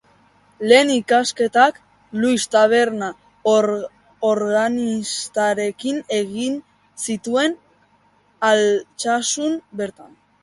Lehen 0.69 0.91
ikasketak 0.93 1.75
Luis 2.21 2.45
Taberna 2.55 3.09
organistarekin 4.29 6.01
egin 6.21 6.57
zituen 7.05 7.55
Altsasun 8.51 9.55
bertan. 9.83 10.17